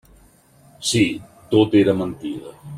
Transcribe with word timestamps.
Sí; 0.91 1.03
tot 1.53 1.79
era 1.83 1.97
mentida. 2.03 2.59